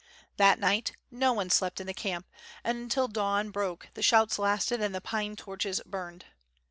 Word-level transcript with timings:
That 0.37 0.57
night 0.57 0.93
no 1.11 1.31
one 1.31 1.51
slept 1.51 1.79
in 1.79 1.85
the 1.85 1.93
camp; 1.93 2.25
and 2.63 2.79
until 2.79 3.07
the 3.07 3.13
dawn 3.13 3.51
broke 3.51 3.89
the 3.93 4.01
shouts 4.01 4.39
lasted 4.39 4.81
and 4.81 4.95
the 4.95 4.99
pine 4.99 5.35
torches 5.35 5.79
burned. 5.85 6.25